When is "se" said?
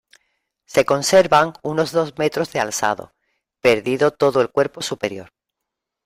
0.65-0.83